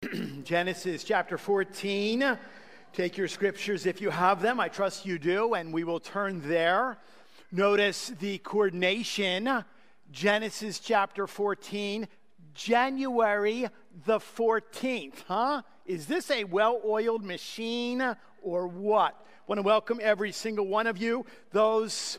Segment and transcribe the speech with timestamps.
[0.44, 2.38] Genesis chapter 14.
[2.94, 4.58] Take your scriptures if you have them.
[4.58, 6.96] I trust you do, and we will turn there.
[7.52, 9.62] Notice the coordination
[10.10, 12.08] Genesis chapter 14,
[12.54, 13.68] January
[14.06, 15.22] the 14th.
[15.28, 15.60] Huh?
[15.84, 19.22] Is this a well oiled machine or what?
[19.46, 22.18] Want to welcome every single one of you, those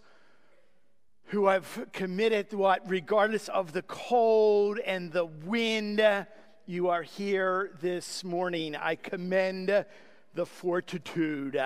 [1.32, 6.00] who have committed what, regardless of the cold and the wind,
[6.71, 8.77] you are here this morning.
[8.77, 9.85] I commend
[10.34, 11.62] the fortitude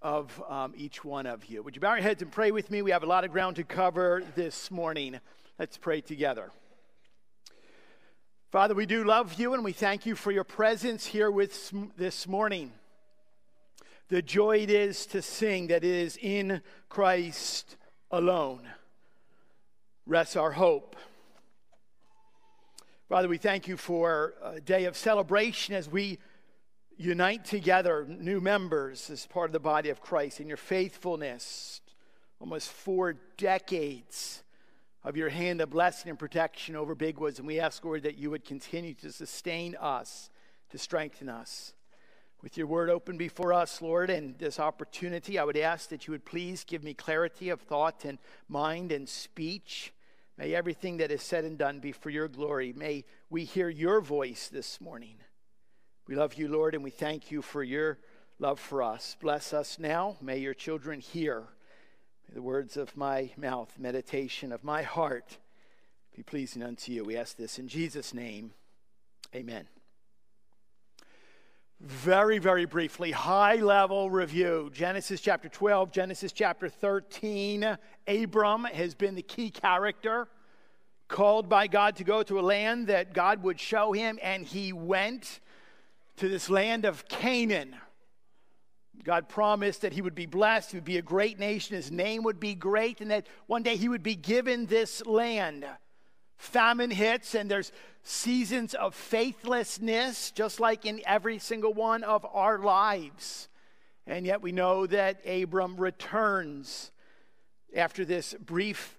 [0.00, 1.64] of um, each one of you.
[1.64, 2.80] Would you bow your heads and pray with me?
[2.80, 5.18] We have a lot of ground to cover this morning.
[5.58, 6.52] Let's pray together.
[8.52, 12.28] Father, we do love you and we thank you for your presence here with this
[12.28, 12.70] morning.
[14.10, 17.76] The joy it is to sing that is in Christ
[18.12, 18.60] alone
[20.06, 20.94] rests our hope.
[23.08, 26.18] Father, we thank you for a day of celebration as we
[26.98, 31.80] unite together, new members, as part of the body of Christ, in your faithfulness,
[32.38, 34.42] almost four decades
[35.04, 37.38] of your hand of blessing and protection over Big Woods.
[37.38, 40.28] And we ask, Lord, that you would continue to sustain us,
[40.68, 41.72] to strengthen us.
[42.42, 46.12] With your word open before us, Lord, and this opportunity, I would ask that you
[46.12, 48.18] would please give me clarity of thought and
[48.50, 49.94] mind and speech.
[50.38, 52.72] May everything that is said and done be for your glory.
[52.72, 55.16] May we hear your voice this morning.
[56.06, 57.98] We love you, Lord, and we thank you for your
[58.38, 59.16] love for us.
[59.20, 60.16] Bless us now.
[60.22, 61.48] May your children hear.
[62.32, 65.38] The words of my mouth, meditation of my heart
[66.14, 67.04] be pleasing unto you.
[67.04, 68.52] We ask this in Jesus' name.
[69.34, 69.77] Amen.
[71.80, 77.78] Very, very briefly, high level review Genesis chapter 12, Genesis chapter 13.
[78.08, 80.26] Abram has been the key character,
[81.06, 84.72] called by God to go to a land that God would show him, and he
[84.72, 85.38] went
[86.16, 87.76] to this land of Canaan.
[89.04, 92.24] God promised that he would be blessed, he would be a great nation, his name
[92.24, 95.64] would be great, and that one day he would be given this land.
[96.38, 97.72] Famine hits, and there's
[98.04, 103.48] seasons of faithlessness, just like in every single one of our lives.
[104.06, 106.92] And yet we know that Abram returns
[107.76, 108.96] after this brief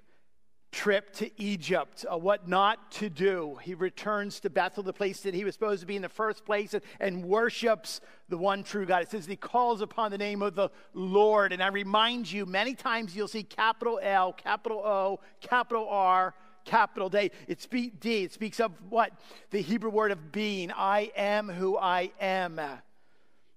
[0.71, 3.57] trip to Egypt, uh, what not to do.
[3.63, 6.45] He returns to Bethel, the place that he was supposed to be in the first
[6.45, 9.01] place, and, and worships the one true God.
[9.01, 11.53] It says he calls upon the name of the Lord.
[11.53, 17.09] And I remind you, many times you'll see capital L, capital O, capital R, capital
[17.09, 17.31] D.
[17.47, 18.23] It, speak, D.
[18.23, 19.11] it speaks of what?
[19.51, 20.71] The Hebrew word of being.
[20.71, 22.59] I am who I am.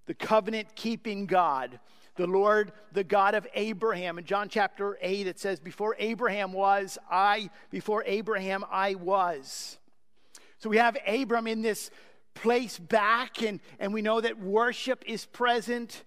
[0.07, 1.79] The covenant keeping God
[2.17, 4.19] the Lord, the God of Abraham.
[4.19, 9.79] In John chapter 8, it says, Before Abraham was, I, before Abraham, I was.
[10.59, 11.91] So we have Abram in this
[12.35, 16.05] place back, and, and we know that worship is present.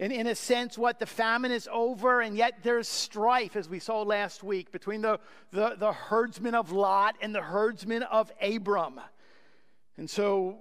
[0.00, 4.02] In a sense, what the famine is over, and yet there's strife, as we saw
[4.02, 5.20] last week, between the,
[5.52, 9.00] the, the herdsmen of Lot and the herdsmen of Abram.
[9.96, 10.58] And so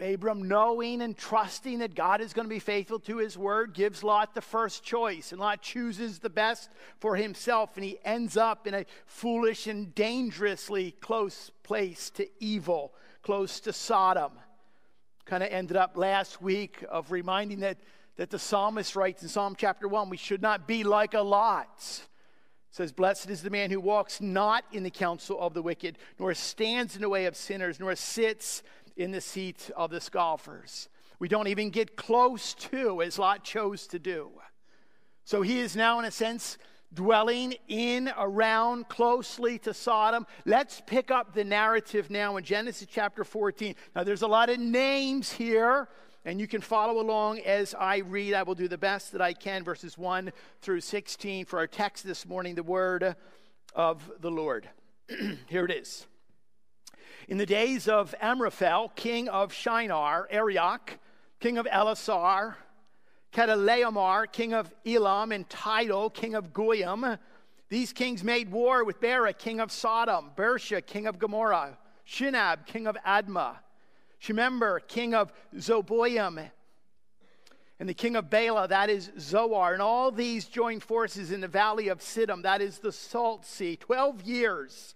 [0.00, 4.02] Abram, knowing and trusting that God is going to be faithful to his word, gives
[4.02, 5.32] Lot the first choice.
[5.32, 6.70] And Lot chooses the best
[7.00, 12.94] for himself, and he ends up in a foolish and dangerously close place to evil,
[13.22, 14.32] close to Sodom.
[15.26, 17.76] Kind of ended up last week of reminding that,
[18.16, 21.68] that the psalmist writes in Psalm chapter 1 we should not be like a Lot.
[22.70, 25.98] It says, Blessed is the man who walks not in the counsel of the wicked,
[26.18, 28.62] nor stands in the way of sinners, nor sits
[28.96, 30.88] in the seat of the scoffers.
[31.18, 34.30] We don't even get close to as Lot chose to do.
[35.24, 36.58] So he is now, in a sense,
[36.92, 40.26] dwelling in, around, closely to Sodom.
[40.44, 43.74] Let's pick up the narrative now in Genesis chapter 14.
[43.94, 45.88] Now, there's a lot of names here,
[46.24, 48.34] and you can follow along as I read.
[48.34, 51.46] I will do the best that I can, verses 1 through 16.
[51.46, 53.16] For our text this morning, the word
[53.74, 54.68] of the Lord.
[55.48, 56.06] here it is.
[57.28, 60.98] In the days of Amraphel, king of Shinar, Arioch,
[61.38, 62.56] king of Elasar,
[63.32, 67.18] Chedorlaomer, king of Elam, and Tidal, king of Goyim,
[67.68, 72.88] these kings made war with Bera, king of Sodom, Birsha, king of Gomorrah, Shinab, king
[72.88, 73.56] of Admah,
[74.22, 76.50] Shemember, king of Zeboim,
[77.78, 79.72] and the king of Bela, that is Zoar.
[79.72, 83.76] And all these joined forces in the valley of Siddim, that is the Salt Sea.
[83.76, 84.94] Twelve years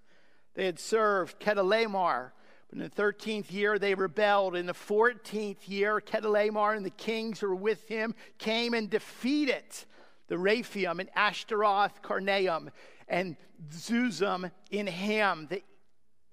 [0.55, 2.31] they had served Chedorlaomer.
[2.69, 4.57] But in the 13th year, they rebelled.
[4.57, 9.65] In the 14th year, Chedorlaomer and the kings who were with him came and defeated
[10.29, 12.71] the Rephaim and Ashtaroth Karnaim
[13.09, 13.37] and
[13.71, 15.63] Zuzim in Ham, the,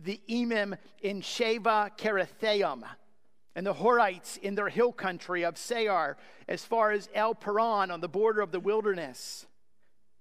[0.04, 2.84] the Emim in Shaveh Kiriathaim.
[3.56, 6.16] and the Horites in their hill country of Seir,
[6.48, 9.46] as far as El Paran on the border of the wilderness.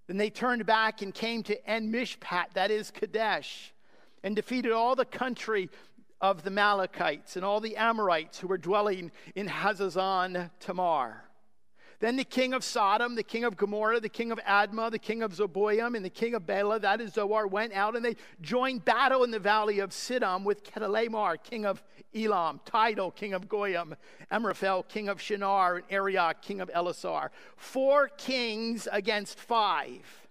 [0.08, 3.72] Then they turned back and came to En Mishpat, that is Kadesh,
[4.24, 5.70] and defeated all the country
[6.20, 11.24] of the Amalekites and all the Amorites who were dwelling in Hazazon Tamar.
[12.00, 15.22] Then the king of Sodom, the king of Gomorrah, the king of Admah, the king
[15.22, 18.86] of Zeboim, and the king of Bela, that is Zoar, went out and they joined
[18.86, 21.82] battle in the valley of Siddim with Chedorlaomer, king of
[22.14, 23.94] Elam, Tidal, king of Goyim,
[24.30, 27.28] Amraphel, king of Shinar, and Arioch, king of Elasar.
[27.56, 30.26] Four kings against five.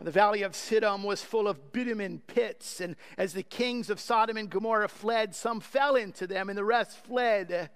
[0.00, 4.36] The valley of Siddim was full of bitumen pits, and as the kings of Sodom
[4.36, 7.70] and Gomorrah fled, some fell into them, and the rest fled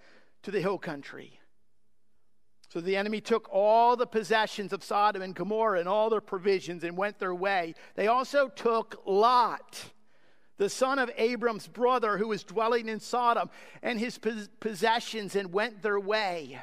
[0.44, 1.40] to the hill country.
[2.74, 6.82] So the enemy took all the possessions of Sodom and Gomorrah and all their provisions
[6.82, 7.76] and went their way.
[7.94, 9.92] They also took Lot,
[10.56, 13.48] the son of Abram's brother, who was dwelling in Sodom,
[13.80, 14.18] and his
[14.58, 16.60] possessions and went their way.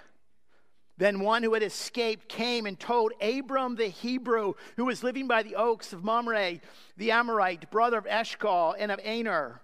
[0.97, 5.43] Then one who had escaped came and told Abram the Hebrew, who was living by
[5.43, 6.59] the oaks of Mamre,
[6.97, 9.61] the Amorite, brother of Eshcol and of Aner.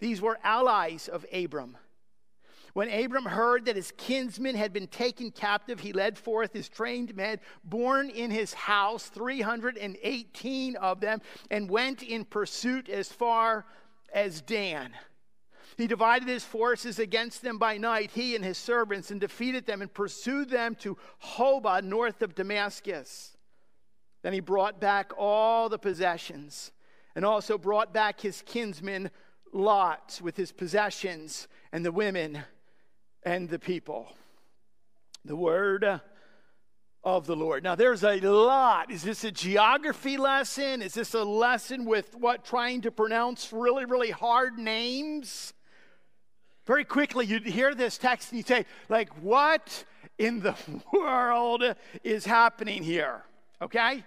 [0.00, 1.78] These were allies of Abram.
[2.78, 7.16] When Abram heard that his kinsmen had been taken captive, he led forth his trained
[7.16, 11.20] men, born in his house, 318 of them,
[11.50, 13.66] and went in pursuit as far
[14.14, 14.92] as Dan.
[15.76, 19.82] He divided his forces against them by night, he and his servants, and defeated them
[19.82, 23.36] and pursued them to Hobah, north of Damascus.
[24.22, 26.70] Then he brought back all the possessions
[27.16, 29.10] and also brought back his kinsman
[29.52, 32.44] Lot with his possessions and the women
[33.28, 34.10] and the people.
[35.26, 36.00] The word
[37.04, 37.62] of the Lord.
[37.62, 38.90] Now, there's a lot.
[38.90, 40.80] Is this a geography lesson?
[40.80, 45.52] Is this a lesson with what trying to pronounce really, really hard names?
[46.66, 49.84] Very quickly, you'd hear this text and you'd say, like, what
[50.16, 50.54] in the
[50.94, 51.62] world
[52.02, 53.24] is happening here?
[53.60, 54.04] Okay?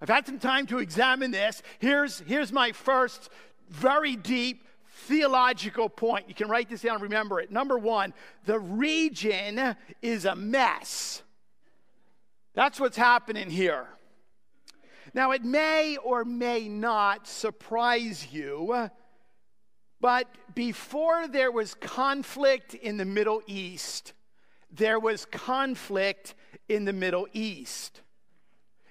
[0.00, 1.60] I've had some time to examine this.
[1.80, 3.30] Here's, here's my first
[3.68, 4.62] very deep
[4.94, 6.28] theological point.
[6.28, 7.50] You can write this down, remember it.
[7.50, 8.14] Number one,
[8.46, 11.22] the region is a mess.
[12.54, 13.88] That's what's happening here.
[15.12, 18.90] Now, it may or may not surprise you,
[20.00, 24.12] but before there was conflict in the Middle East,
[24.70, 26.34] there was conflict
[26.68, 28.00] in the Middle East.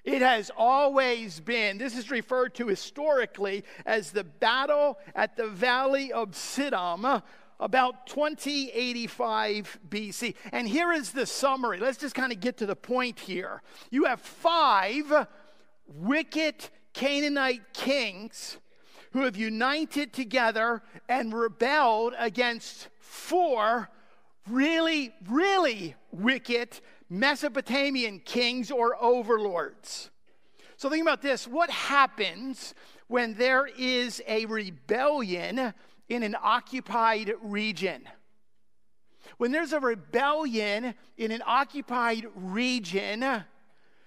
[0.04, 6.12] It has always been, this is referred to historically as the battle at the Valley
[6.12, 7.22] of Siddim,
[7.58, 10.34] about 2085 BC.
[10.52, 11.78] And here is the summary.
[11.78, 13.62] Let's just kind of get to the point here.
[13.90, 15.26] You have five
[15.86, 18.58] wicked Canaanite kings
[19.12, 23.88] who have united together and rebelled against four
[24.48, 26.80] really, really wicked
[27.18, 30.10] Mesopotamian kings or overlords.
[30.76, 32.74] So think about this what happens
[33.06, 35.72] when there is a rebellion
[36.08, 38.02] in an occupied region?
[39.38, 43.44] When there's a rebellion in an occupied region,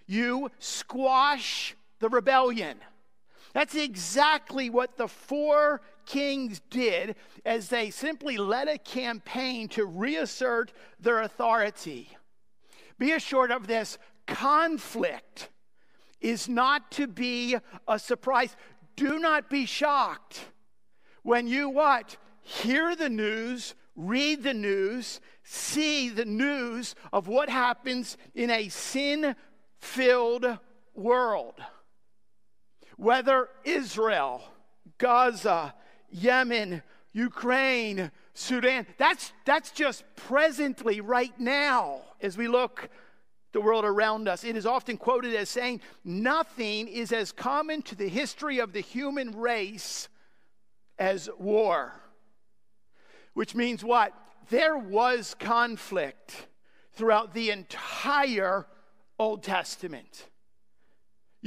[0.05, 2.77] you squash the rebellion.
[3.53, 7.15] That's exactly what the four kings did
[7.45, 12.16] as they simply led a campaign to reassert their authority.
[12.97, 15.49] Be assured of this conflict
[16.19, 18.55] is not to be a surprise.
[18.95, 20.49] Do not be shocked
[21.23, 22.17] when you what?
[22.41, 29.35] Hear the news, read the news, see the news of what happens in a sin
[29.77, 30.57] filled
[30.95, 31.55] world.
[32.95, 34.41] Whether Israel,
[34.97, 35.75] Gaza,
[36.09, 38.85] Yemen, Ukraine, Sudan.
[38.97, 42.89] That's, that's just presently, right now, as we look
[43.51, 44.43] the world around us.
[44.43, 48.81] It is often quoted as saying, Nothing is as common to the history of the
[48.81, 50.07] human race
[50.99, 51.93] as war.
[53.33, 54.13] Which means what?
[54.49, 56.47] There was conflict
[56.93, 58.67] throughout the entire
[59.17, 60.27] Old Testament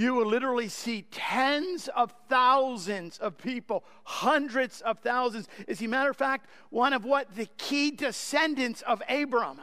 [0.01, 5.47] you will literally see tens of thousands of people, hundreds of thousands.
[5.69, 7.37] As a matter of fact, one of what?
[7.37, 9.61] The key descendants of Abram,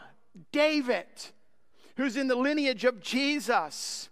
[0.52, 1.08] David,
[1.96, 4.10] who's in the lineage of Jesus.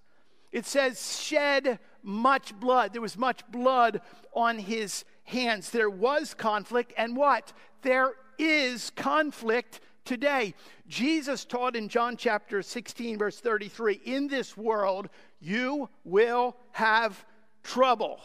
[0.51, 2.93] It says, shed much blood.
[2.93, 4.01] There was much blood
[4.33, 5.69] on his hands.
[5.69, 7.53] There was conflict, and what?
[7.83, 10.53] There is conflict today.
[10.87, 17.25] Jesus taught in John chapter 16, verse 33 In this world, you will have
[17.63, 18.19] trouble.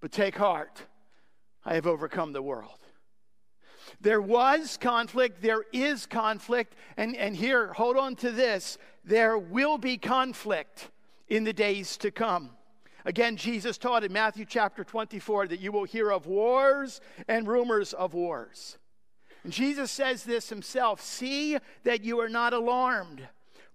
[0.00, 0.82] But take heart,
[1.64, 2.78] I have overcome the world.
[4.00, 9.78] There was conflict, there is conflict, and, and here, hold on to this there will
[9.78, 10.90] be conflict
[11.28, 12.50] in the days to come.
[13.04, 17.92] Again, Jesus taught in Matthew chapter 24 that you will hear of wars and rumors
[17.94, 18.76] of wars.
[19.42, 23.26] And Jesus says this himself See that you are not alarmed.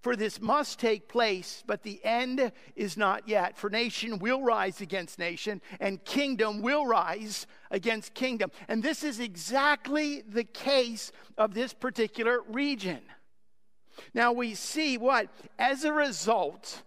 [0.06, 3.58] For this must take place, but the end is not yet.
[3.58, 8.52] For nation will rise against nation, and kingdom will rise against kingdom.
[8.68, 13.00] And this is exactly the case of this particular region.
[14.14, 15.26] Now we see what?
[15.58, 16.84] As a result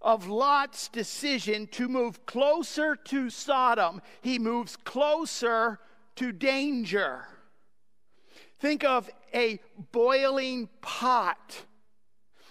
[0.00, 5.80] of Lot's decision to move closer to Sodom, he moves closer
[6.14, 7.26] to danger.
[8.60, 9.58] Think of a
[9.90, 11.64] boiling pot.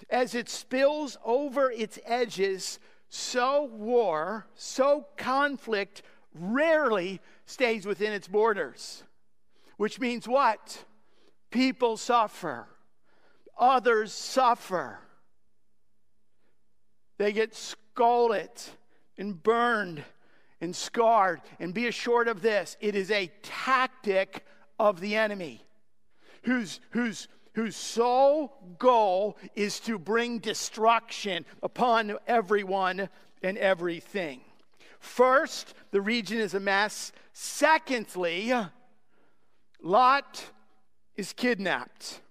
[0.10, 2.80] As it spills over its edges,
[3.10, 6.02] so war, so conflict
[6.34, 9.04] rarely stays within its borders.
[9.78, 10.84] Which means what?
[11.52, 12.68] People suffer,
[13.58, 15.00] others suffer.
[17.18, 18.50] They get scalded
[19.18, 20.04] and burned
[20.60, 21.42] and scarred.
[21.60, 24.46] And be assured of this it is a tactic
[24.80, 25.66] of the enemy
[26.44, 33.10] whose, whose, whose sole goal is to bring destruction upon everyone
[33.42, 34.42] and everything.
[35.00, 37.12] First, the region is a mess.
[37.34, 38.54] Secondly,
[39.82, 40.46] Lot
[41.16, 42.22] is kidnapped.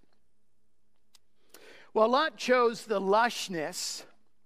[1.94, 4.04] Well, Lot chose the lushness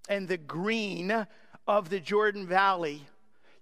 [0.08, 1.26] and the green
[1.66, 3.02] of the Jordan Valley.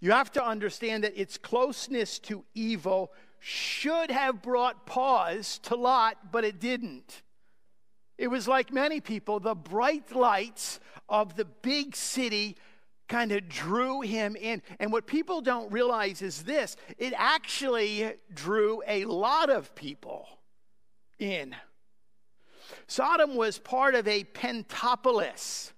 [0.00, 3.12] You have to understand that its closeness to evil
[3.46, 7.20] should have brought pause to Lot, but it didn't.
[8.16, 12.56] It was like many people, the bright lights of the big city
[13.06, 14.62] kind of drew him in.
[14.80, 20.26] And what people don't realize is this it actually drew a lot of people
[21.18, 21.54] in.
[22.86, 25.74] Sodom was part of a pentapolis,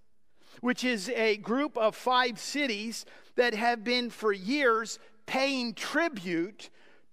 [0.60, 3.04] which is a group of five cities
[3.34, 6.70] that have been for years paying tribute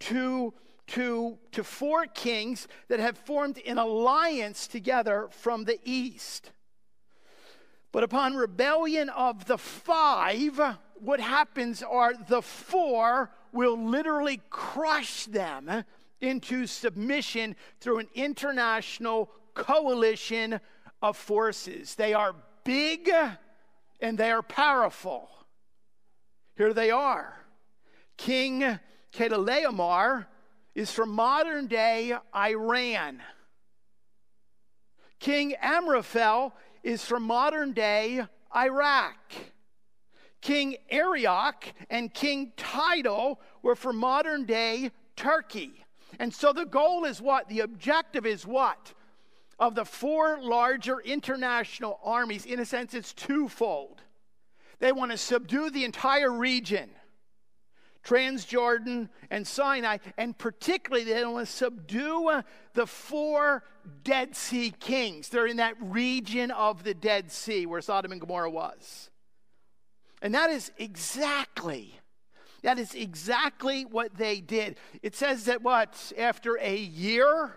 [0.08, 0.54] to,
[0.88, 6.52] to, to four kings that have formed an alliance together from the east.
[7.92, 10.60] But upon rebellion of the five,
[10.96, 15.84] what happens are the four will literally crush them
[16.20, 20.60] into submission through an international coalition
[21.02, 21.96] of forces.
[21.96, 23.12] They are big
[24.00, 25.30] and they are powerful.
[26.58, 27.38] Here they are.
[28.18, 28.80] King
[29.14, 30.26] Chedorlaomer
[30.74, 33.22] is from modern day Iran.
[35.20, 36.54] King Amraphel
[36.84, 39.16] is from modern day Iraq.
[40.42, 45.86] King Arioch and King Tidal were from modern day Turkey.
[46.20, 47.48] And so the goal is what?
[47.48, 48.94] The objective is what?
[49.60, 54.02] Of the four larger international armies, in a sense, it's twofold.
[54.80, 56.90] They want to subdue the entire region
[58.04, 62.42] Transjordan and Sinai, and particularly they want to subdue uh,
[62.74, 63.64] the four
[64.04, 65.30] Dead Sea kings.
[65.30, 69.10] They're in that region of the Dead Sea where Sodom and Gomorrah was.
[70.22, 72.00] And that is exactly,
[72.62, 74.78] that is exactly what they did.
[75.02, 76.14] It says that what?
[76.18, 77.54] After a year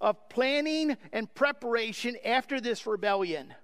[0.00, 3.54] of planning and preparation after this rebellion,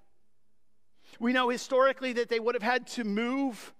[1.19, 3.73] we know historically that they would have had to move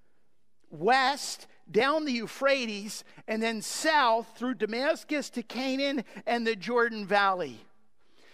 [0.69, 7.59] west down the Euphrates and then south through Damascus to Canaan and the Jordan Valley.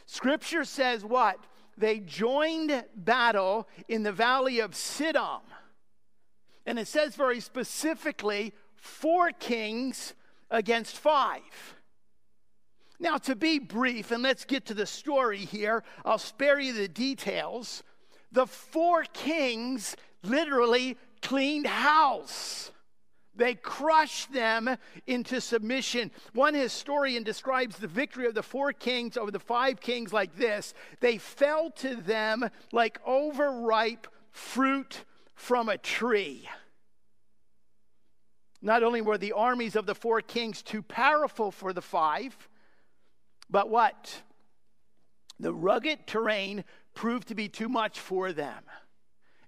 [0.05, 1.37] Scripture says what?
[1.77, 5.41] They joined battle in the valley of Siddim.
[6.65, 10.13] And it says very specifically four kings
[10.51, 11.41] against five.
[12.99, 16.89] Now, to be brief, and let's get to the story here, I'll spare you the
[16.89, 17.81] details.
[18.31, 22.71] The four kings literally cleaned house.
[23.35, 26.11] They crushed them into submission.
[26.33, 30.73] One historian describes the victory of the four kings over the five kings like this
[30.99, 35.05] they fell to them like overripe fruit
[35.35, 36.49] from a tree.
[38.61, 42.35] Not only were the armies of the four kings too powerful for the five,
[43.49, 44.21] but what?
[45.39, 48.63] The rugged terrain proved to be too much for them.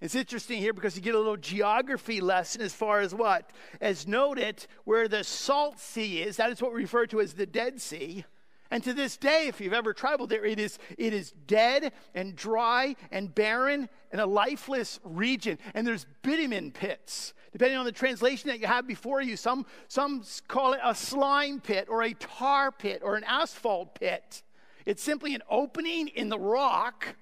[0.01, 3.51] It's interesting here because you get a little geography lesson as far as what?
[3.79, 7.45] As noted, where the salt sea is, that is what we refer to as the
[7.45, 8.25] Dead Sea.
[8.71, 12.35] And to this day, if you've ever traveled there, it is, it is dead and
[12.35, 15.59] dry and barren and a lifeless region.
[15.75, 17.33] And there's bitumen pits.
[17.51, 21.59] Depending on the translation that you have before you, some, some call it a slime
[21.59, 24.41] pit or a tar pit or an asphalt pit.
[24.85, 27.15] It's simply an opening in the rock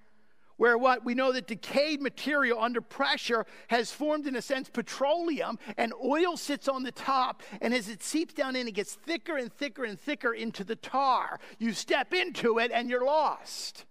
[0.59, 5.57] where what we know that decayed material under pressure has formed in a sense petroleum
[5.77, 9.37] and oil sits on the top and as it seeps down in it gets thicker
[9.37, 11.39] and thicker and thicker into the tar.
[11.59, 13.85] You step into it and you're lost.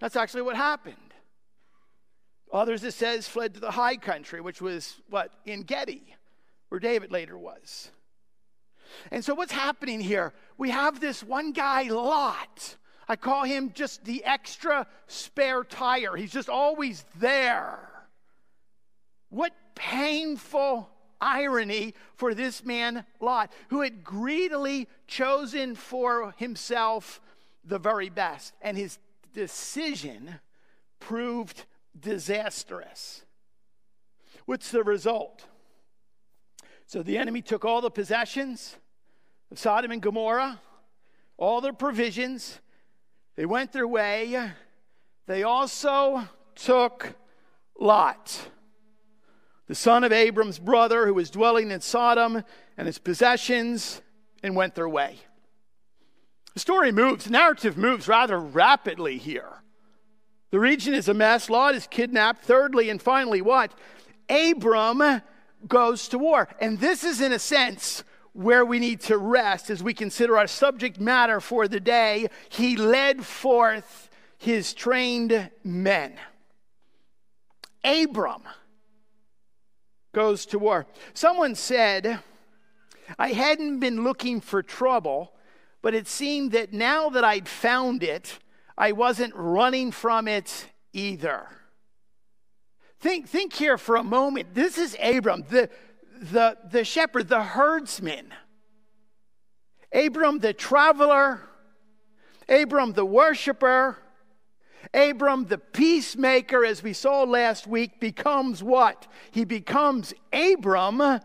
[0.00, 0.96] That's actually what happened.
[2.50, 5.30] Others it says fled to the high country which was what?
[5.46, 6.16] En Gedi
[6.70, 7.90] where david later was.
[9.10, 10.32] And so what's happening here?
[10.56, 12.76] We have this one guy lot
[13.10, 16.14] I call him just the extra spare tire.
[16.14, 17.90] He's just always there.
[19.30, 20.88] What painful
[21.20, 27.20] irony for this man, Lot, who had greedily chosen for himself
[27.64, 28.54] the very best.
[28.62, 29.00] And his
[29.34, 30.36] decision
[31.00, 31.64] proved
[31.98, 33.24] disastrous.
[34.44, 35.46] What's the result?
[36.86, 38.76] So the enemy took all the possessions
[39.50, 40.60] of Sodom and Gomorrah,
[41.36, 42.60] all their provisions,
[43.36, 44.50] they went their way.
[45.26, 47.14] They also took
[47.78, 48.50] Lot,
[49.66, 52.42] the son of Abram's brother, who was dwelling in Sodom,
[52.76, 54.02] and his possessions,
[54.42, 55.16] and went their way.
[56.54, 59.62] The story moves, the narrative moves rather rapidly here.
[60.50, 61.48] The region is a mess.
[61.48, 62.44] Lot is kidnapped.
[62.44, 63.72] Thirdly, and finally, what?
[64.28, 65.22] Abram
[65.66, 66.48] goes to war.
[66.60, 70.46] And this is, in a sense, where we need to rest as we consider our
[70.46, 72.28] subject matter for the day.
[72.48, 74.08] He led forth
[74.38, 76.14] his trained men.
[77.84, 78.42] Abram
[80.12, 80.86] goes to war.
[81.14, 82.20] Someone said,
[83.18, 85.32] I hadn't been looking for trouble,
[85.82, 88.38] but it seemed that now that I'd found it,
[88.76, 91.46] I wasn't running from it either.
[93.00, 94.54] Think, think here for a moment.
[94.54, 95.70] This is Abram, the,
[96.20, 98.32] the, the shepherd, the herdsman.
[99.92, 101.40] Abram the traveler,
[102.48, 103.98] Abram the worshiper,
[104.94, 109.08] Abram the peacemaker, as we saw last week, becomes what?
[109.30, 111.20] He becomes Abram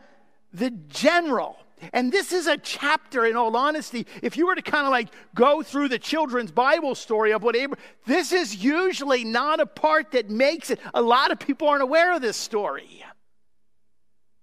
[0.54, 1.58] the general.
[1.94, 5.10] And this is a chapter, in all honesty, if you were to kind of like
[5.36, 10.12] go through the children's Bible story of what Abram, this is usually not a part
[10.12, 10.80] that makes it.
[10.94, 13.04] A lot of people aren't aware of this story.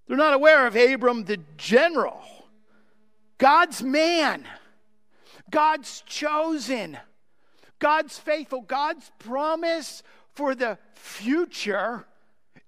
[0.06, 2.22] They're not aware of Abram the general,
[3.38, 4.46] God's man,
[5.50, 6.98] God's chosen,
[7.78, 10.02] God's faithful, God's promise
[10.34, 12.06] for the future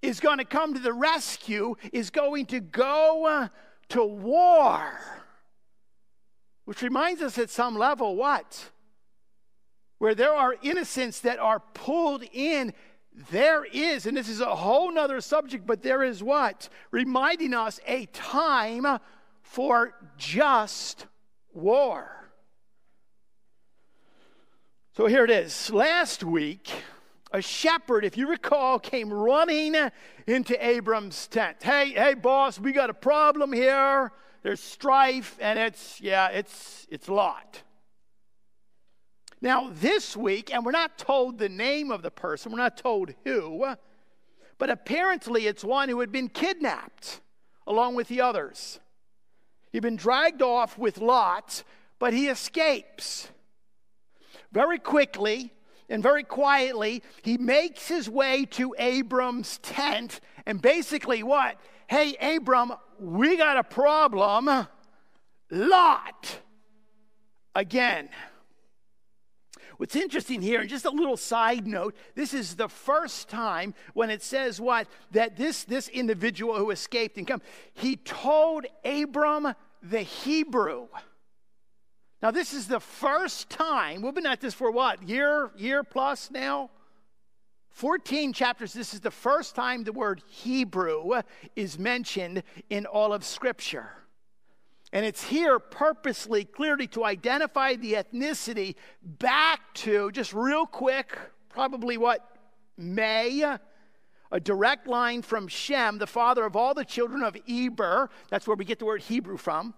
[0.02, 3.48] is going to come to the rescue, is going to go
[3.90, 4.84] to war.
[6.64, 8.70] Which reminds us at some level what?
[9.98, 12.72] Where there are innocents that are pulled in
[13.30, 16.68] there is, and this is a whole nother subject, but there is what?
[16.90, 18.86] Reminding us a time
[19.42, 21.06] for just
[21.52, 22.30] war.
[24.96, 25.70] So here it is.
[25.72, 26.70] Last week,
[27.32, 29.74] a shepherd, if you recall, came running
[30.26, 31.56] into Abram's tent.
[31.64, 34.12] Hey, hey, boss, we got a problem here.
[34.44, 37.63] There's strife, and it's, yeah, it's, it's Lot.
[39.44, 43.12] Now, this week, and we're not told the name of the person, we're not told
[43.24, 43.74] who,
[44.56, 47.20] but apparently it's one who had been kidnapped
[47.66, 48.80] along with the others.
[49.70, 51.62] He'd been dragged off with Lot,
[51.98, 53.28] but he escapes.
[54.50, 55.52] Very quickly
[55.90, 61.60] and very quietly, he makes his way to Abram's tent and basically what?
[61.86, 64.68] Hey, Abram, we got a problem.
[65.50, 66.38] Lot.
[67.54, 68.08] Again.
[69.76, 74.10] What's interesting here, and just a little side note, this is the first time when
[74.10, 74.86] it says what?
[75.10, 80.88] That this, this individual who escaped and come, he told Abram the Hebrew.
[82.22, 85.02] Now, this is the first time, we've been at this for what?
[85.06, 86.70] Year, year plus now?
[87.70, 91.20] 14 chapters, this is the first time the word Hebrew
[91.56, 93.90] is mentioned in all of Scripture.
[94.94, 101.96] And it's here purposely, clearly, to identify the ethnicity back to, just real quick, probably
[101.96, 102.38] what?
[102.78, 103.42] May.
[104.30, 108.08] A direct line from Shem, the father of all the children of Eber.
[108.30, 109.74] That's where we get the word Hebrew from.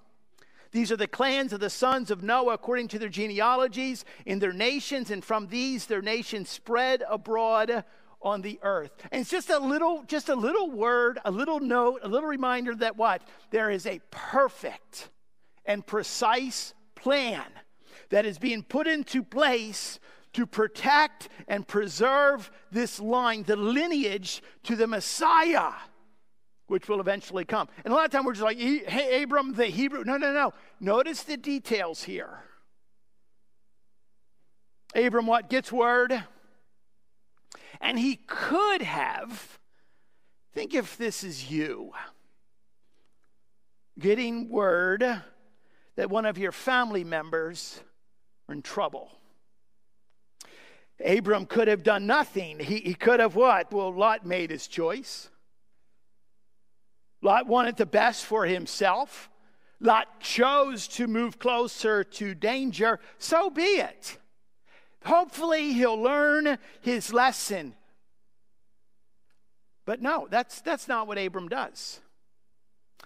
[0.73, 4.53] These are the clans of the sons of Noah according to their genealogies in their
[4.53, 7.85] nations, and from these their nations spread abroad
[8.23, 8.91] on the earth.
[9.13, 12.75] And it's just a little, just a little word, a little note, a little reminder
[12.77, 13.23] that what?
[13.51, 15.11] There is a perfect
[15.65, 17.45] and precise plan
[18.11, 19.99] that is being put into place
[20.33, 25.73] to protect and preserve this line, the lineage to the Messiah,
[26.67, 27.69] which will eventually come.
[27.85, 30.05] And a lot of times we're just like, hey, Abram, the Hebrew.
[30.05, 30.53] No, no, no.
[30.79, 32.41] Notice the details here.
[34.95, 35.49] Abram, what?
[35.49, 36.25] Gets word.
[37.87, 39.61] And he could have,
[40.53, 41.93] think if this is you,
[43.97, 45.05] getting word
[45.95, 47.81] that one of your family members
[48.49, 49.13] are in trouble.
[51.05, 52.59] Abram could have done nothing.
[52.59, 53.73] He, he could have what?
[53.73, 55.31] Well, Lot made his choice.
[57.23, 59.31] Lot wanted the best for himself.
[59.79, 62.99] Lot chose to move closer to danger.
[63.19, 64.19] So be it.
[65.07, 67.75] Hopefully, he'll learn his lesson.
[69.85, 72.01] But no, that's, that's not what Abram does.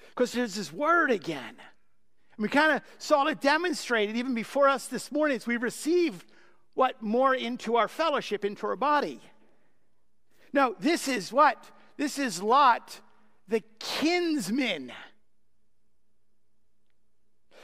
[0.08, 1.54] Because there's this word again.
[1.58, 6.24] And we kind of saw it demonstrated even before us this morning as we received
[6.72, 7.02] what?
[7.02, 9.20] More into our fellowship, into our body.
[10.54, 11.62] No, this is what?
[11.98, 12.98] This is Lot,
[13.46, 14.90] the kinsman.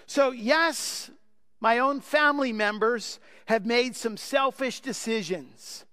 [0.06, 1.10] So, yes,
[1.60, 5.84] my own family members have made some selfish decisions.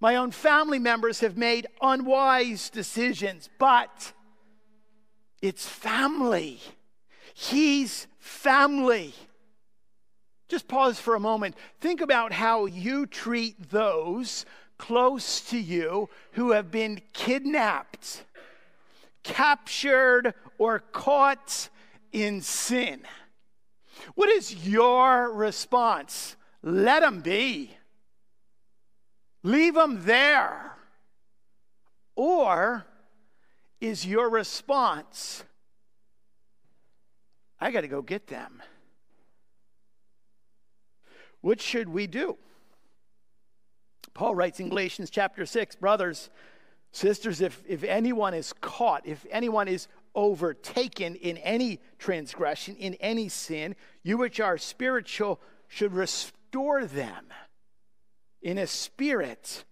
[0.00, 4.12] My own family members have made unwise decisions, but
[5.40, 6.60] it's family.
[7.34, 9.14] He's family.
[10.48, 11.56] Just pause for a moment.
[11.80, 14.44] Think about how you treat those
[14.76, 18.24] close to you who have been kidnapped,
[19.22, 21.68] captured, or caught
[22.12, 23.02] in sin.
[24.14, 26.36] What is your response?
[26.62, 27.76] Let them be.
[29.42, 30.76] Leave them there.
[32.14, 32.86] Or
[33.80, 35.42] is your response,
[37.58, 38.62] I got to go get them?
[41.40, 42.36] What should we do?
[44.14, 46.30] Paul writes in Galatians chapter 6 Brothers,
[46.92, 53.28] sisters, if, if anyone is caught, if anyone is overtaken in any transgression, in any
[53.28, 57.26] sin, you which are spiritual should restore them
[58.42, 59.64] in a spirit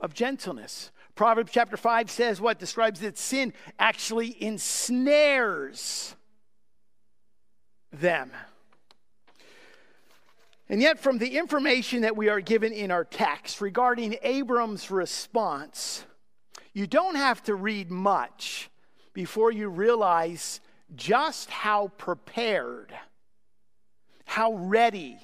[0.00, 0.90] of gentleness.
[1.14, 6.14] Proverbs chapter 5 says what describes that sin actually ensnares
[7.92, 8.30] them.
[10.68, 16.04] And yet, from the information that we are given in our text regarding Abram's response,
[16.72, 18.68] you don't have to read much
[19.16, 20.60] before you realize
[20.94, 22.92] just how prepared,
[24.26, 25.18] how ready,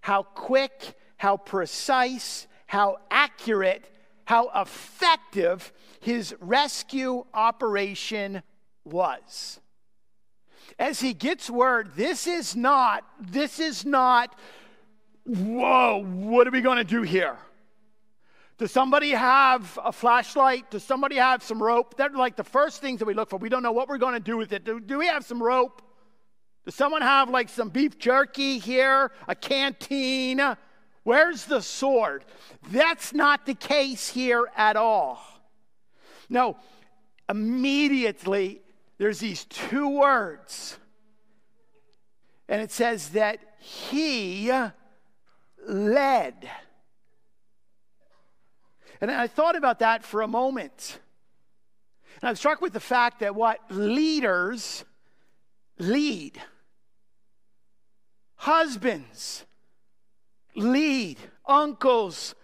[0.00, 3.88] how quick, how precise, how accurate,
[4.24, 8.42] how effective his rescue operation
[8.84, 9.60] was
[10.80, 14.36] as he gets word, this is not, this is not,
[15.24, 17.38] whoa, what are we going to do here?
[18.58, 20.68] Does somebody have a flashlight?
[20.70, 21.96] Does somebody have some rope?
[21.96, 23.36] They're like the first things that we look for.
[23.36, 24.64] We don't know what we're going to do with it.
[24.64, 25.80] Do, do we have some rope?
[26.64, 29.12] Does someone have like some beef jerky here?
[29.28, 30.40] A canteen?
[31.04, 32.24] Where's the sword?
[32.72, 35.22] That's not the case here at all.
[36.28, 36.56] No,
[37.28, 38.60] immediately
[38.98, 40.76] there's these two words.
[42.48, 44.50] And it says that he
[45.66, 46.50] led.
[49.00, 50.98] And I thought about that for a moment.
[52.20, 54.84] And I'm struck with the fact that what leaders
[55.78, 56.40] lead,
[58.36, 59.44] husbands
[60.56, 62.34] lead, uncles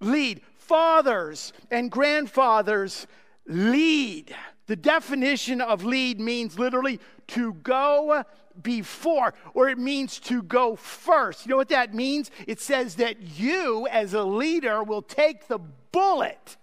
[0.00, 3.06] lead, fathers and grandfathers
[3.46, 4.34] lead.
[4.66, 8.24] The definition of lead means literally to go
[8.62, 11.44] before, or it means to go first.
[11.44, 12.30] You know what that means?
[12.46, 15.58] It says that you, as a leader, will take the
[15.92, 16.56] bullet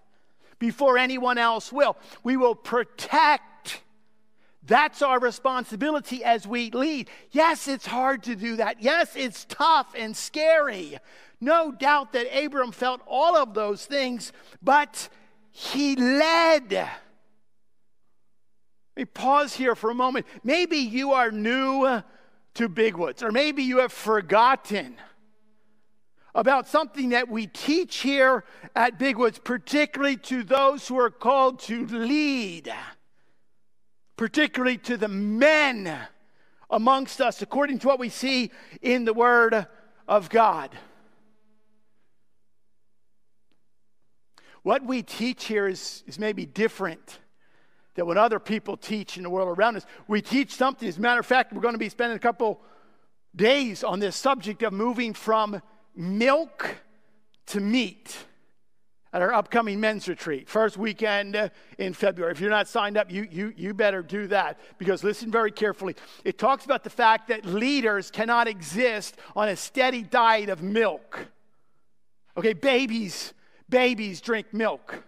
[0.60, 1.98] before anyone else will.
[2.24, 3.82] We will protect.
[4.64, 7.10] That's our responsibility as we lead.
[7.32, 8.82] Yes, it's hard to do that.
[8.82, 10.98] Yes, it's tough and scary.
[11.40, 15.10] No doubt that Abram felt all of those things, but
[15.52, 16.72] he led.
[16.72, 16.90] Let
[18.96, 20.26] me pause here for a moment.
[20.44, 22.02] Maybe you are new
[22.56, 24.98] to Bigwoods, or maybe you have forgotten
[26.38, 28.44] about something that we teach here
[28.76, 32.72] at Bigwoods, particularly to those who are called to lead,
[34.18, 35.98] particularly to the men
[36.70, 38.52] amongst us, according to what we see
[38.84, 39.66] in the Word
[40.08, 40.70] of God.
[44.62, 47.18] What we teach here is, is maybe different
[47.96, 50.88] than what other people teach in the world around us, we teach something.
[50.88, 52.62] As a matter of fact, we're going to be spending a couple
[53.36, 55.64] days on this subject of moving from
[55.98, 56.76] milk
[57.48, 58.16] to meat
[59.14, 62.32] at our upcoming men's retreat, first weekend in February.
[62.32, 65.96] If you're not signed up, you, you, you better do that because listen very carefully.
[66.24, 71.28] It talks about the fact that leaders cannot exist on a steady diet of milk.
[72.38, 73.34] Okay, babies,
[73.70, 75.04] babies drink milk.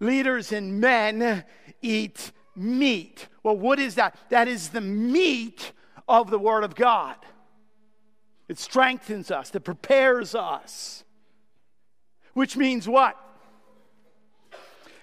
[0.00, 1.44] Leaders and men
[1.80, 3.28] eat meat.
[3.42, 4.18] Well, what is that?
[4.28, 5.72] That is the meat
[6.08, 7.16] of the Word of God.
[8.48, 11.04] It strengthens us, it prepares us.
[12.34, 13.16] Which means what?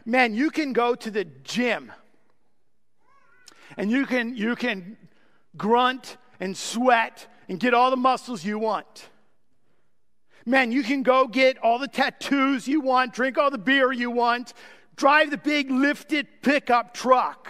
[0.06, 1.92] Man, you can go to the gym
[3.78, 4.98] and you can, you can
[5.58, 9.10] grunt and sweat and get all the muscles you want.
[10.46, 14.12] Man, you can go get all the tattoos you want, drink all the beer you
[14.12, 14.54] want,
[14.96, 17.50] drive the big lifted pickup truck.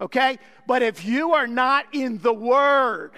[0.00, 0.38] Okay?
[0.66, 3.12] But if you are not in the Word,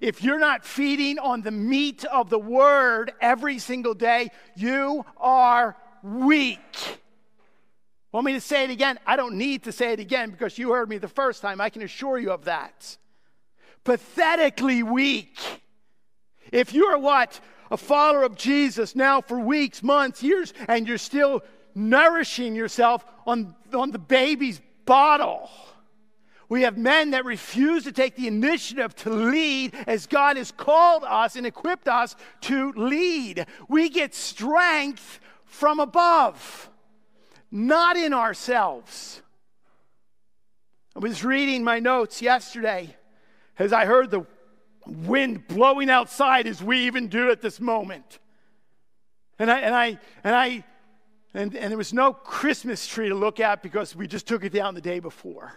[0.00, 5.76] if you're not feeding on the meat of the word every single day, you are
[6.02, 7.00] weak.
[8.12, 8.98] Want me to say it again?
[9.06, 11.60] I don't need to say it again because you heard me the first time.
[11.60, 12.96] I can assure you of that.
[13.84, 15.38] Pathetically weak.
[16.52, 17.38] If you are what?
[17.70, 21.42] A follower of Jesus now for weeks, months, years, and you're still
[21.74, 25.50] nourishing yourself on, on the baby's bottle
[26.48, 31.04] we have men that refuse to take the initiative to lead as God has called
[31.04, 33.46] us and equipped us to lead.
[33.68, 36.70] We get strength from above,
[37.50, 39.20] not in ourselves.
[40.96, 42.96] I was reading my notes yesterday
[43.58, 44.26] as I heard the
[44.86, 48.20] wind blowing outside as we even do at this moment.
[49.38, 50.64] And I, and I, and I,
[51.34, 54.52] and, and there was no Christmas tree to look at because we just took it
[54.52, 55.52] down the day before.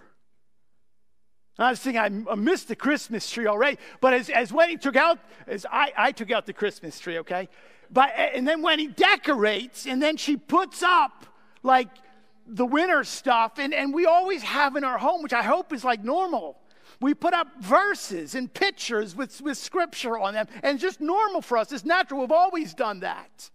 [1.60, 3.78] I was thinking, I missed the Christmas tree already.
[4.00, 7.20] But as, as when he took out, as I, I took out the Christmas tree,
[7.20, 7.50] okay?
[7.92, 11.26] But, and then when he decorates, and then she puts up
[11.62, 11.90] like
[12.48, 15.84] the winter stuff, and, and we always have in our home, which I hope is
[15.84, 16.58] like normal.
[17.00, 21.42] We put up verses and pictures with, with scripture on them, and it's just normal
[21.42, 21.72] for us.
[21.72, 22.22] It's natural.
[22.22, 23.50] We've always done that.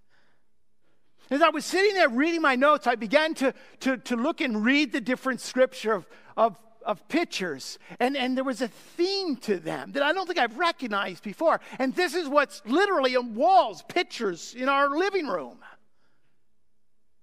[1.31, 4.65] As I was sitting there reading my notes, I began to, to, to look and
[4.65, 6.07] read the different scripture of,
[6.37, 10.39] of of pictures, and, and there was a theme to them that I don't think
[10.39, 11.61] I've recognized before.
[11.79, 15.59] And this is what's literally on walls, pictures in our living room.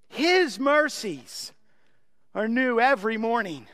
[0.10, 1.54] His mercies
[2.36, 3.67] are new every morning.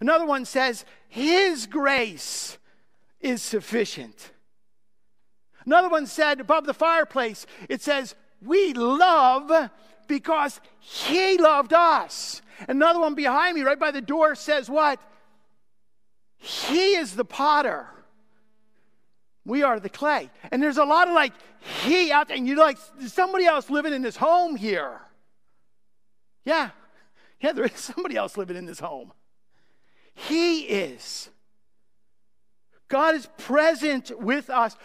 [0.00, 2.58] Another one says, His grace
[3.20, 4.32] is sufficient.
[5.64, 9.70] Another one said above the fireplace, it says, We love
[10.08, 12.41] because He loved us.
[12.68, 15.00] Another one behind me, right by the door, says what?
[16.36, 17.86] He is the potter.
[19.44, 20.30] We are the clay.
[20.50, 21.32] And there's a lot of like
[21.84, 25.00] he out there, and you're like, somebody else living in this home here.
[26.44, 26.70] Yeah.
[27.40, 29.12] Yeah, there is somebody else living in this home.
[30.14, 31.30] He is.
[32.88, 34.76] God is present with us.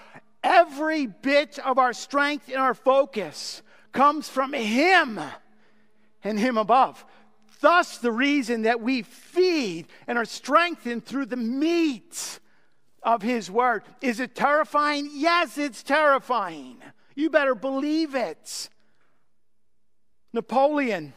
[0.43, 5.19] Every bit of our strength and our focus comes from Him
[6.23, 7.03] and Him above.
[7.59, 12.39] Thus, the reason that we feed and are strengthened through the meat
[13.03, 13.83] of His Word.
[14.01, 15.09] Is it terrifying?
[15.13, 16.77] Yes, it's terrifying.
[17.15, 18.69] You better believe it.
[20.33, 21.13] Napoleon,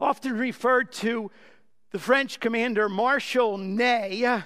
[0.00, 1.30] often referred to
[1.90, 4.42] the French commander Marshal Ney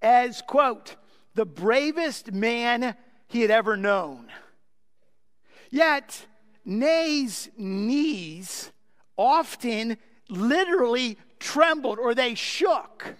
[0.00, 0.96] as, quote,
[1.34, 2.96] the bravest man
[3.28, 4.28] he had ever known.
[5.70, 6.26] Yet,
[6.64, 8.70] Ney's knees
[9.16, 9.96] often
[10.28, 13.14] literally trembled or they shook.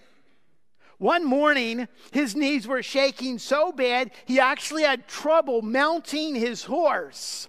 [0.98, 7.48] One morning, his knees were shaking so bad he actually had trouble mounting his horse.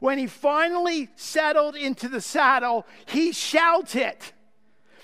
[0.00, 4.16] When he finally settled into the saddle, he shouted,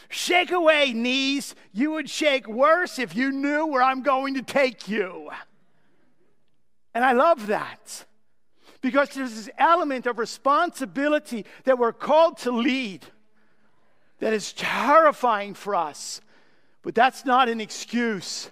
[0.08, 1.54] Shake away, knees.
[1.72, 5.30] You would shake worse if you knew where I'm going to take you.
[6.94, 8.06] And I love that
[8.80, 13.04] because there's this element of responsibility that we're called to lead
[14.20, 16.20] that is terrifying for us.
[16.82, 18.50] But that's not an excuse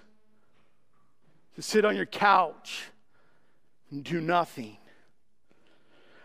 [1.55, 2.83] to sit on your couch
[3.89, 4.77] and do nothing.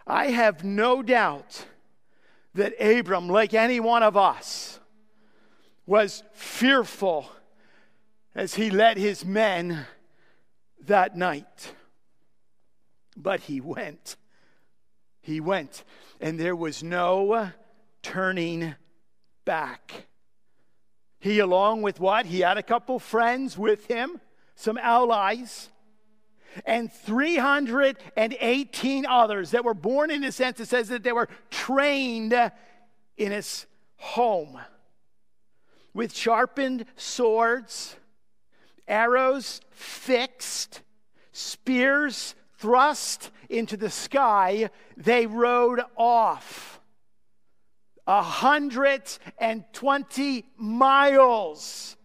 [0.07, 1.65] I have no doubt
[2.55, 4.79] that Abram, like any one of us,
[5.87, 7.31] was fearful
[8.35, 9.87] as he led his men
[10.87, 11.73] that night.
[13.17, 14.17] But he went.
[15.21, 15.85] He went.
[16.21, 17.51] And there was no
[18.03, 18.75] turning
[19.45, 20.07] back.
[21.21, 22.27] He, along with what?
[22.27, 24.21] He had a couple friends with him
[24.55, 25.71] some allies,
[26.67, 32.35] and 318 others that were born in a sense, it says that they were trained
[33.17, 33.65] in his
[33.97, 34.61] home
[35.95, 37.97] with sharpened swords,
[38.87, 40.83] arrows fixed,
[41.33, 46.81] spears thrust into the sky, they rode off.
[48.07, 49.03] A hundred
[49.39, 51.97] and twenty miles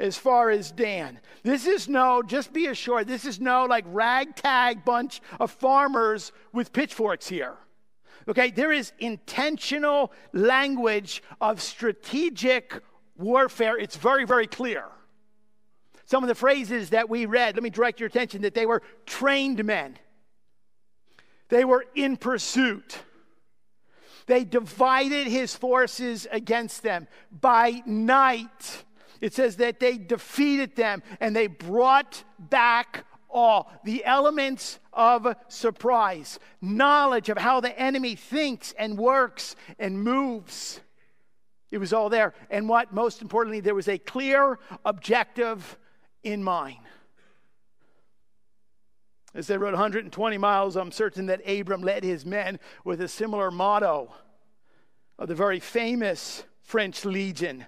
[0.00, 1.20] as far as Dan.
[1.42, 6.72] This is no, just be assured, this is no like ragtag bunch of farmers with
[6.72, 7.56] pitchforks here.
[8.28, 12.80] Okay, there is intentional language of strategic
[13.16, 13.76] warfare.
[13.76, 14.84] It's very, very clear.
[16.06, 18.82] Some of the phrases that we read, let me direct your attention that they were
[19.06, 19.98] trained men,
[21.48, 22.98] they were in pursuit.
[24.26, 27.08] They divided his forces against them.
[27.32, 28.84] By night,
[29.20, 36.38] it says that they defeated them and they brought back all the elements of surprise,
[36.60, 40.80] knowledge of how the enemy thinks and works and moves.
[41.70, 42.34] It was all there.
[42.50, 45.78] And what, most importantly, there was a clear objective
[46.22, 46.80] in mine.
[49.34, 53.50] As they rode 120 miles, I'm certain that Abram led his men with a similar
[53.50, 54.12] motto
[55.18, 57.64] of the very famous French Legion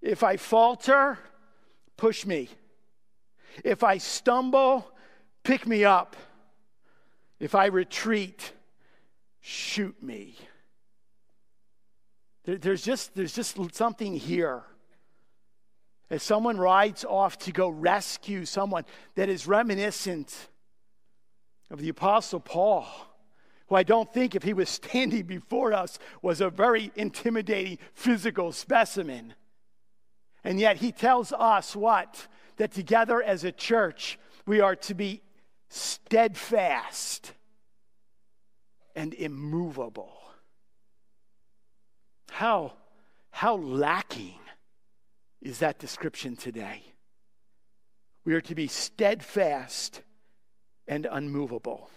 [0.00, 1.18] If I falter,
[1.96, 2.48] push me.
[3.64, 4.86] If I stumble,
[5.42, 6.16] pick me up.
[7.40, 8.52] If I retreat,
[9.40, 10.36] shoot me.
[12.44, 14.62] There's just, there's just something here.
[16.10, 20.48] As someone rides off to go rescue someone that is reminiscent
[21.70, 22.86] of the Apostle Paul,
[23.68, 28.52] who I don't think, if he was standing before us, was a very intimidating physical
[28.52, 29.34] specimen.
[30.42, 32.26] And yet he tells us what?
[32.56, 35.20] That together as a church, we are to be
[35.68, 37.32] steadfast
[38.96, 40.12] and immovable.
[42.30, 42.72] How,
[43.30, 44.40] how lacking
[45.40, 46.82] is that description today?
[48.24, 50.02] We are to be steadfast
[50.86, 51.90] and unmovable.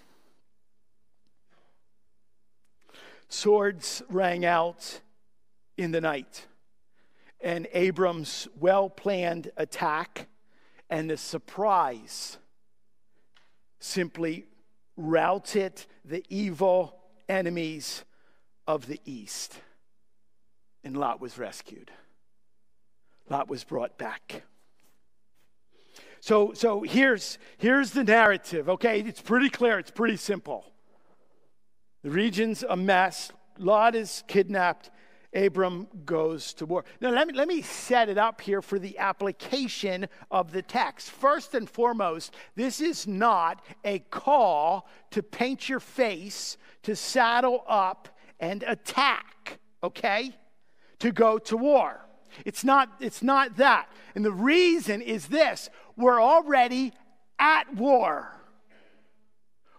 [3.30, 5.02] Swords rang out
[5.78, 6.48] in the night,
[7.40, 10.28] and Abram's well planned attack
[10.90, 12.38] and the surprise
[13.80, 14.46] simply
[14.98, 17.00] routed the evil
[17.30, 18.04] enemies
[18.68, 19.60] of the east
[20.84, 21.92] and Lot was rescued.
[23.32, 24.44] Lot was brought back.
[26.20, 29.00] So, so here's, here's the narrative, okay?
[29.00, 30.66] It's pretty clear, it's pretty simple.
[32.04, 33.32] The region's a mess.
[33.58, 34.92] Lot is kidnapped.
[35.34, 36.84] Abram goes to war.
[37.00, 41.10] Now, let me, let me set it up here for the application of the text.
[41.10, 48.10] First and foremost, this is not a call to paint your face, to saddle up
[48.42, 50.36] and attack, okay?
[51.02, 52.00] to go to war.
[52.46, 53.90] It's not, it's not that.
[54.16, 56.94] And the reason is this we're already
[57.40, 58.32] at war,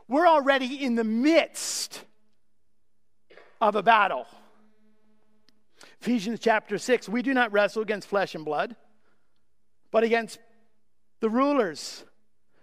[0.08, 2.04] we're already in the midst
[3.60, 4.26] of a battle.
[6.00, 8.74] Ephesians chapter 6 we do not wrestle against flesh and blood,
[9.92, 10.38] but against
[11.20, 12.04] the rulers,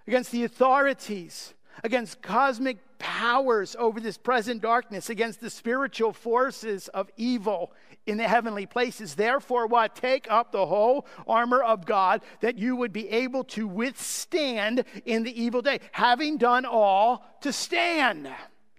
[0.06, 7.10] against the authorities, against cosmic powers over this present darkness, against the spiritual forces of
[7.18, 7.72] evil
[8.06, 9.16] in the heavenly places.
[9.16, 9.96] Therefore, what?
[9.96, 15.24] Take up the whole armor of God that you would be able to withstand in
[15.24, 18.30] the evil day, having done all to stand.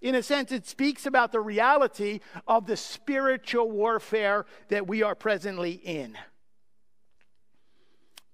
[0.03, 5.15] In a sense, it speaks about the reality of the spiritual warfare that we are
[5.15, 6.17] presently in.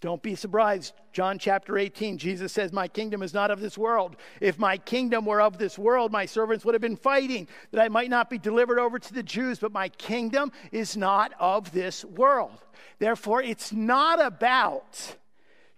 [0.00, 0.92] Don't be surprised.
[1.12, 4.16] John chapter 18, Jesus says, My kingdom is not of this world.
[4.40, 7.88] If my kingdom were of this world, my servants would have been fighting that I
[7.88, 12.04] might not be delivered over to the Jews, but my kingdom is not of this
[12.04, 12.62] world.
[12.98, 15.16] Therefore, it's not about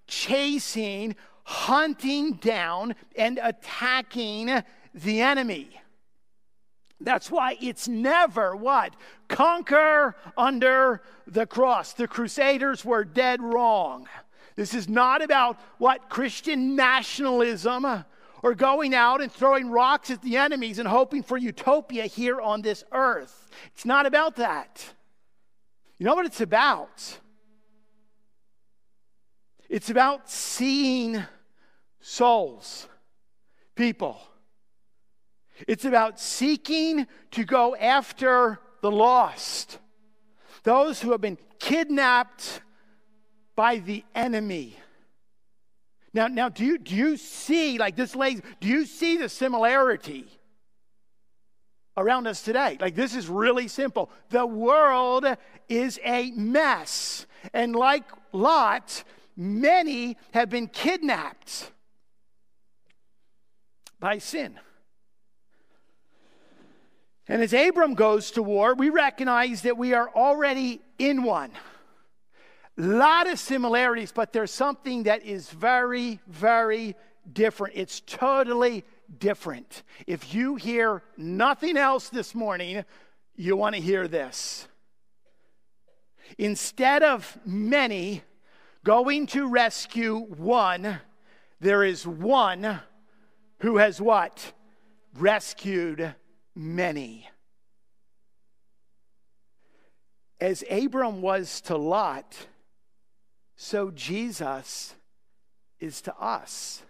[0.08, 5.70] chasing, hunting down, and attacking the enemy.
[7.00, 8.94] That's why it's never what?
[9.28, 11.92] Conquer under the cross.
[11.92, 14.08] The Crusaders were dead wrong.
[14.56, 18.04] This is not about what Christian nationalism
[18.42, 22.62] or going out and throwing rocks at the enemies and hoping for utopia here on
[22.62, 23.48] this earth.
[23.72, 24.84] It's not about that.
[25.98, 27.18] You know what it's about?
[29.68, 31.22] It's about seeing
[32.00, 32.88] souls,
[33.76, 34.20] people
[35.66, 39.78] it's about seeking to go after the lost,
[40.62, 42.60] those who have been kidnapped
[43.56, 44.76] by the enemy.
[46.14, 50.26] Now, now do, you, do you see, like this lays, do you see the similarity
[51.96, 52.78] around us today?
[52.80, 54.10] Like this is really simple.
[54.30, 55.26] The world
[55.68, 57.26] is a mess.
[57.52, 59.04] And like Lot,
[59.36, 61.72] many have been kidnapped
[64.00, 64.58] by sin.
[67.28, 71.50] And as Abram goes to war, we recognize that we are already in one.
[72.78, 76.96] A Lot of similarities, but there's something that is very, very
[77.30, 77.74] different.
[77.76, 78.84] It's totally
[79.18, 79.82] different.
[80.06, 82.84] If you hear nothing else this morning,
[83.36, 84.66] you want to hear this.
[86.38, 88.22] Instead of many
[88.84, 91.00] going to rescue one,
[91.60, 92.80] there is one
[93.60, 94.52] who has what?
[95.14, 96.14] Rescued
[96.58, 97.30] many.
[100.40, 102.36] As Abram was to Lot,
[103.56, 104.94] so Jesus
[105.78, 106.82] is to us.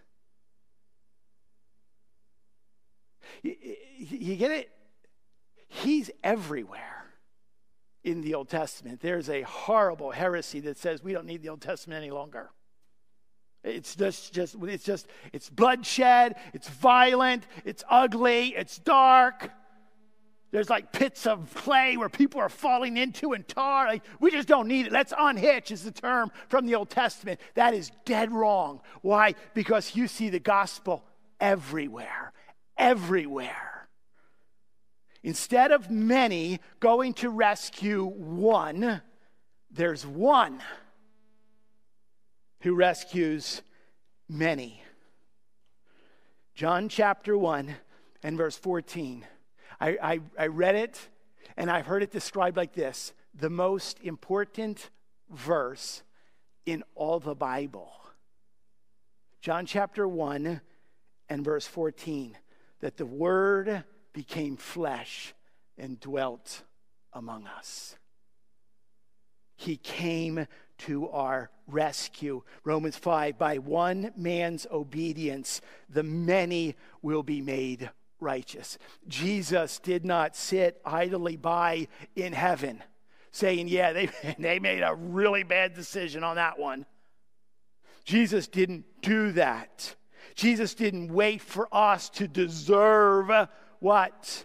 [3.42, 3.54] You,
[3.98, 4.70] you get it?
[5.68, 7.04] He's everywhere
[8.04, 9.00] in the Old Testament.
[9.00, 12.50] There's a horrible heresy that says we don't need the Old Testament any longer.
[13.64, 19.50] It's just, just, it's just, it's bloodshed, it's violent, it's ugly, it's dark.
[20.50, 23.86] There's like pits of clay where people are falling into and tar.
[23.86, 24.92] Like, we just don't need it.
[24.92, 27.40] Let's unhitch, is the term from the Old Testament.
[27.54, 28.80] That is dead wrong.
[29.02, 29.34] Why?
[29.52, 31.04] Because you see the gospel
[31.38, 32.32] everywhere,
[32.78, 33.88] everywhere.
[35.22, 39.02] Instead of many going to rescue one,
[39.70, 40.62] there's one
[42.60, 43.60] who rescues
[44.28, 44.82] many.
[46.54, 47.74] John chapter 1
[48.22, 49.26] and verse 14.
[49.80, 51.08] I, I, I read it
[51.56, 54.90] and I've heard it described like this the most important
[55.30, 56.02] verse
[56.66, 57.92] in all the Bible.
[59.40, 60.60] John chapter 1
[61.28, 62.36] and verse 14
[62.80, 65.34] that the Word became flesh
[65.76, 66.62] and dwelt
[67.12, 67.96] among us.
[69.56, 70.46] He came
[70.78, 72.42] to our rescue.
[72.64, 77.90] Romans 5 by one man's obedience, the many will be made
[78.20, 78.78] righteous.
[79.06, 82.82] Jesus did not sit idly by in heaven
[83.30, 84.08] saying, Yeah, they,
[84.38, 86.86] they made a really bad decision on that one.
[88.04, 89.94] Jesus didn't do that.
[90.34, 93.48] Jesus didn't wait for us to deserve
[93.80, 94.44] what?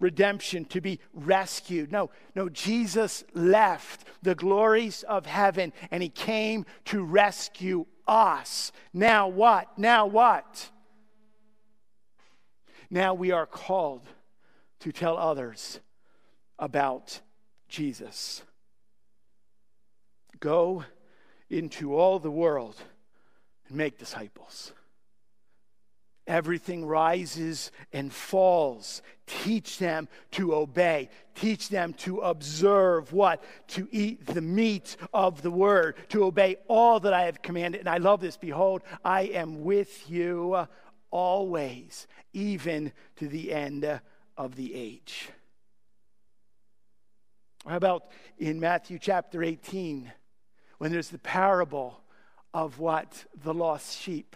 [0.00, 1.92] Redemption, to be rescued.
[1.92, 8.72] No, no, Jesus left the glories of heaven and he came to rescue us.
[8.92, 9.78] Now what?
[9.78, 10.70] Now what?
[12.92, 14.02] Now we are called
[14.80, 15.80] to tell others
[16.58, 17.20] about
[17.66, 18.42] Jesus.
[20.40, 20.84] Go
[21.48, 22.76] into all the world
[23.66, 24.74] and make disciples.
[26.26, 29.00] Everything rises and falls.
[29.26, 31.08] Teach them to obey.
[31.34, 33.42] Teach them to observe what?
[33.68, 37.80] To eat the meat of the word, to obey all that I have commanded.
[37.80, 38.36] And I love this.
[38.36, 40.68] Behold, I am with you
[41.12, 44.00] always, even to the end
[44.36, 45.28] of the age.
[47.64, 48.06] How about
[48.38, 50.10] in Matthew chapter 18,
[50.78, 52.00] when there's the parable
[52.52, 53.24] of what?
[53.44, 54.34] The lost sheep.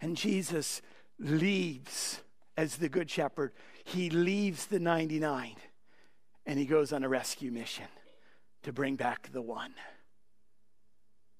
[0.00, 0.82] And Jesus
[1.20, 2.20] leaves
[2.56, 3.52] as the good shepherd,
[3.84, 5.54] he leaves the 99
[6.44, 7.86] and he goes on a rescue mission
[8.62, 9.74] to bring back the one.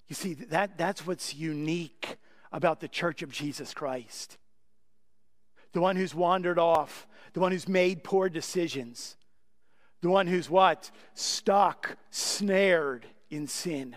[0.07, 2.17] You see, that, that's what's unique
[2.51, 4.37] about the church of Jesus Christ.
[5.73, 9.15] The one who's wandered off, the one who's made poor decisions,
[10.01, 10.91] the one who's what?
[11.13, 13.95] Stuck, snared in sin.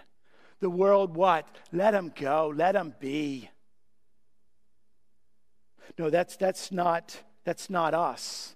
[0.61, 1.49] The world, what?
[1.73, 3.51] Let him go, let him be.
[5.99, 8.55] No, that's, that's, not, that's not us.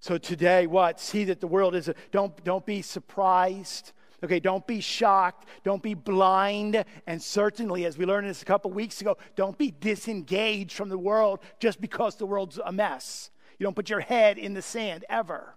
[0.00, 1.00] So today, what?
[1.00, 3.92] See that the world is a, don't, don't be surprised
[4.22, 5.48] Okay, don't be shocked.
[5.64, 6.84] Don't be blind.
[7.06, 10.98] And certainly, as we learned this a couple weeks ago, don't be disengaged from the
[10.98, 13.30] world just because the world's a mess.
[13.58, 15.54] You don't put your head in the sand ever.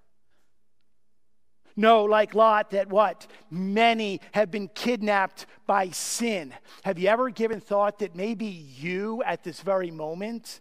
[1.79, 3.27] No, like Lot, that what?
[3.51, 6.53] Many have been kidnapped by sin.
[6.83, 10.59] Have you ever given thought that maybe you at this very moment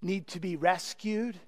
[0.00, 1.38] need to be rescued?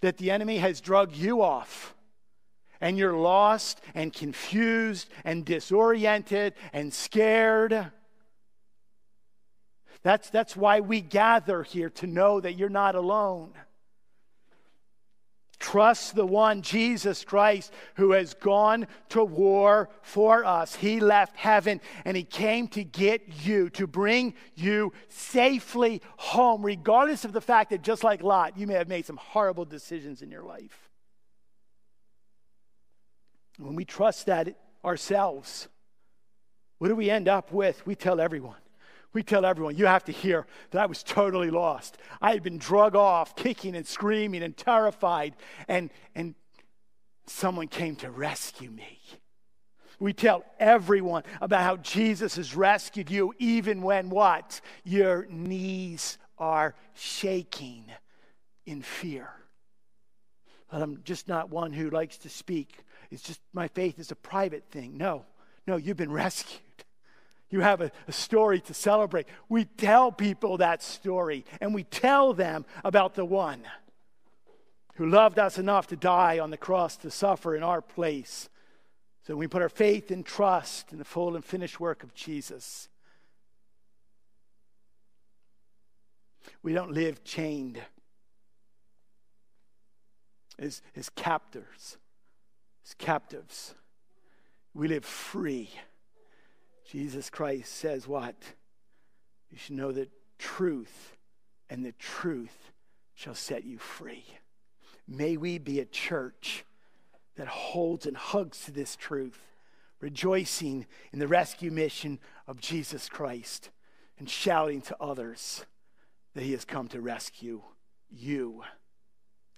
[0.00, 1.94] That the enemy has drugged you off
[2.84, 7.90] and you're lost and confused and disoriented and scared.
[10.02, 13.54] That's, that's why we gather here to know that you're not alone.
[15.58, 20.74] Trust the one, Jesus Christ, who has gone to war for us.
[20.74, 27.24] He left heaven and he came to get you, to bring you safely home, regardless
[27.24, 30.30] of the fact that, just like Lot, you may have made some horrible decisions in
[30.30, 30.83] your life.
[33.58, 35.68] When we trust that ourselves,
[36.78, 37.86] what do we end up with?
[37.86, 38.56] We tell everyone.
[39.12, 41.98] We tell everyone, you have to hear that I was totally lost.
[42.20, 45.36] I had been drug off, kicking and screaming and terrified,
[45.68, 46.34] and, and
[47.26, 48.98] someone came to rescue me.
[50.00, 54.60] We tell everyone about how Jesus has rescued you, even when what?
[54.82, 57.84] Your knees are shaking
[58.66, 59.28] in fear.
[60.70, 62.78] But I'm just not one who likes to speak.
[63.10, 64.96] It's just my faith is a private thing.
[64.96, 65.24] No,
[65.66, 66.60] no, you've been rescued.
[67.50, 69.26] You have a, a, story to celebrate.
[69.48, 73.62] We tell people that story, and we tell them about the one
[74.96, 78.48] who loved us enough to die on the cross to suffer in our place.
[79.26, 82.88] So we put our faith and trust in the full and finished work of Jesus.
[86.62, 87.80] We don't live chained
[90.58, 91.96] as, as captors,
[92.84, 93.74] as captives.
[94.72, 95.70] We live free.
[96.90, 98.34] Jesus Christ says what?
[99.50, 100.08] You should know the
[100.38, 101.16] truth,
[101.70, 102.72] and the truth
[103.14, 104.24] shall set you free.
[105.06, 106.64] May we be a church
[107.36, 109.40] that holds and hugs to this truth,
[110.00, 113.70] rejoicing in the rescue mission of Jesus Christ
[114.18, 115.64] and shouting to others
[116.34, 117.62] that he has come to rescue
[118.10, 118.62] you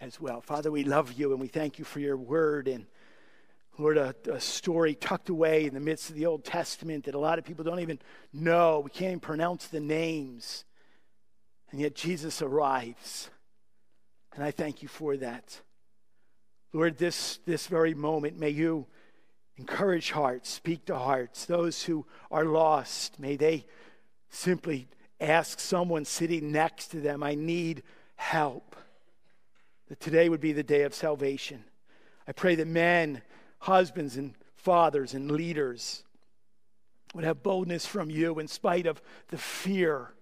[0.01, 0.41] as well.
[0.41, 2.87] Father, we love you and we thank you for your word and
[3.79, 7.19] Lord, a, a, story tucked away in the midst of the Old Testament that a
[7.19, 7.99] lot of people don't even
[8.33, 8.81] know.
[8.81, 10.65] We can't even pronounce the names.
[11.71, 13.29] And yet Jesus arrives.
[14.35, 15.61] And I thank you for that.
[16.73, 18.87] Lord, this, this very moment, may you
[19.57, 21.45] encourage hearts, speak to hearts.
[21.45, 23.67] Those who are lost, may they
[24.31, 24.89] simply
[25.21, 27.83] ask someone sitting next to them, I need
[28.17, 28.77] help.
[29.89, 31.65] That today would be the day of salvation.
[32.27, 33.23] I pray that men
[33.67, 36.05] husbands and fathers and leaders
[37.15, 40.13] would have boldness from you in spite of the fear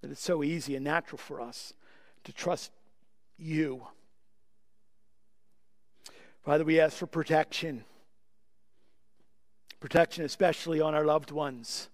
[0.00, 1.74] that it's so easy and natural for us
[2.24, 2.72] to trust
[3.36, 3.86] you.
[6.42, 7.84] Father, we ask for protection.
[9.78, 11.90] Protection, especially on our loved ones.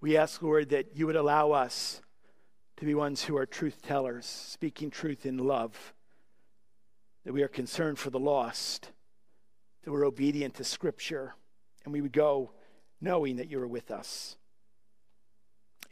[0.00, 2.02] We ask, Lord, that you would allow us
[2.78, 5.94] to be ones who are truth tellers, speaking truth in love
[7.30, 8.90] that we are concerned for the lost,
[9.84, 11.36] that we're obedient to Scripture,
[11.84, 12.50] and we would go
[13.00, 14.34] knowing that you are with us,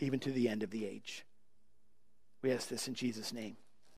[0.01, 1.25] even to the end of the age.
[2.43, 3.57] We ask this in Jesus' name.